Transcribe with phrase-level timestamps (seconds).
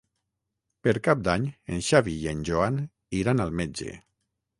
[0.85, 1.45] Per Cap d'Any
[1.75, 2.79] en Xavi i en Joan
[3.19, 3.93] iran al metge.